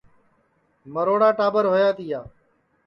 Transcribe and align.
مروڑا 0.93 1.29
ٹاٻر 1.37 1.63
ہویا 1.71 1.89
تِیا 1.97 2.21